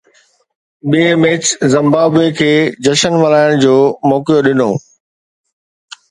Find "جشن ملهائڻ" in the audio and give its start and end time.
2.87-3.53